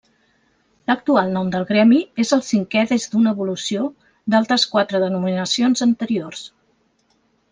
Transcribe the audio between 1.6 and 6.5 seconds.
gremi és el cinquè des d’una evolució d’altres quatre denominacions anteriors.